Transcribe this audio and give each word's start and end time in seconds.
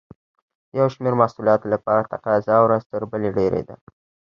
د 0.71 0.73
یو 0.79 0.87
شمېر 0.93 1.13
محصولاتو 1.21 1.65
لپاره 1.73 2.09
تقاضا 2.13 2.57
ورځ 2.63 2.81
تر 2.91 3.01
بلې 3.11 3.29
ډېرېده. 3.37 3.75